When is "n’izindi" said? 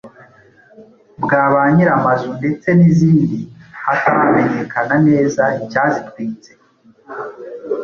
2.79-3.39